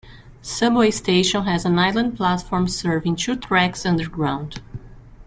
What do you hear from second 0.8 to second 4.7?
station has an island platform serving two tracks underground.